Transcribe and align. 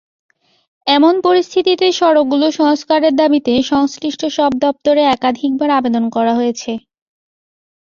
এমন 0.87 1.13
পরিস্থিতিতে 1.23 1.87
সড়কগুলো 1.91 2.47
সংস্কারের 2.59 3.13
দাবিতে 3.15 3.53
সংশ্লিষ্ট 3.71 4.21
সব 4.37 4.51
দপ্তরে 4.63 5.01
একাধিকবার 5.07 5.69
আবেদন 5.79 6.03
করা 6.15 6.33
হয়েছে। 6.35 6.71